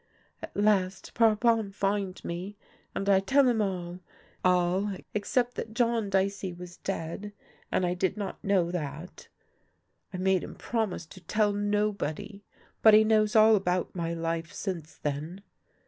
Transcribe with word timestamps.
At 0.41 0.57
last 0.57 1.13
Parpon 1.13 1.71
find 1.73 2.25
me, 2.25 2.57
and 2.95 3.07
I 3.07 3.19
tell 3.19 3.47
him 3.47 3.61
all— 3.61 3.99
all 4.43 4.97
except 5.13 5.53
that 5.57 5.75
John 5.75 6.09
Dicey 6.09 6.51
was 6.51 6.77
dead, 6.77 7.33
and 7.71 7.85
I 7.85 7.93
did 7.93 8.17
not 8.17 8.43
know 8.43 8.71
that. 8.71 9.27
I 10.11 10.17
made 10.17 10.43
him 10.43 10.55
promise 10.55 11.05
to 11.05 11.21
tell 11.21 11.53
nobody, 11.53 12.43
but 12.81 12.95
he 12.95 13.03
knows 13.03 13.35
all 13.35 13.55
about 13.55 13.93
my 13.95 14.11
life 14.11 14.51
since 14.51 14.95
then. 14.97 15.43